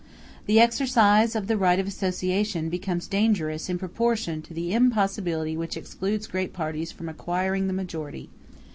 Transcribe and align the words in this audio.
The 0.47 0.59
exercise 0.59 1.35
of 1.35 1.45
the 1.45 1.57
right 1.59 1.77
of 1.77 1.85
association 1.85 2.69
becomes 2.69 3.05
dangerous 3.07 3.69
in 3.69 3.77
proportion 3.77 4.41
to 4.41 4.51
the 4.51 4.73
impossibility 4.73 5.55
which 5.55 5.77
excludes 5.77 6.25
great 6.25 6.53
parties 6.53 6.91
from 6.91 7.07
acquiring 7.07 7.67
the 7.67 7.73
majority. 7.73 8.27